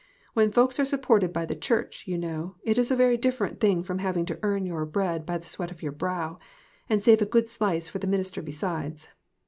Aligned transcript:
When 0.33 0.51
folks 0.51 0.79
are 0.79 0.85
supported 0.85 1.31
by 1.31 1.45
the 1.45 1.53
church, 1.53 2.07
you 2.07 2.17
know, 2.17 2.55
it 2.63 2.79
is 2.79 2.89
a 2.89 2.95
very 2.95 3.17
different 3.17 3.59
thing 3.59 3.83
from 3.83 3.99
having 3.99 4.25
to 4.25 4.39
earn 4.41 4.65
your 4.65 4.83
bread 4.83 5.27
by 5.27 5.37
the 5.37 5.45
sweat 5.45 5.69
of 5.69 5.83
your 5.83 5.91
brow, 5.91 6.39
and 6.89 7.03
save 7.03 7.21
a 7.21 7.25
good 7.27 7.47
slice 7.47 7.87
for 7.87 7.99
the 7.99 8.07
minister 8.07 8.41
besides. 8.41 9.09